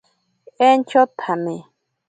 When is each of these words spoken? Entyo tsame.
Entyo 0.67 1.01
tsame. 1.19 1.55